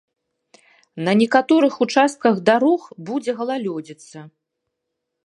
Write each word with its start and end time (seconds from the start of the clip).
На 1.07 1.11
некаторых 1.19 1.73
участках 1.87 2.35
дарог 2.51 2.87
будзе 3.11 3.31
галалёдзіца. 3.43 4.19